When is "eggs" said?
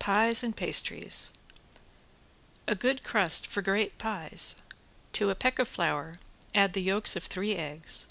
7.54-8.08